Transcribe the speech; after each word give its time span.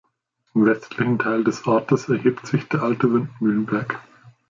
Im 0.55 0.65
westlichen 0.65 1.19
Teil 1.19 1.43
des 1.43 1.67
Ortes 1.67 2.09
erhebt 2.09 2.47
sich 2.47 2.67
der 2.67 2.81
alte 2.81 3.13
Windmühlenberg. 3.13 3.99